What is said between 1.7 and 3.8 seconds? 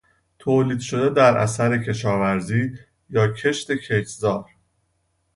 کشاورزی یا کشت،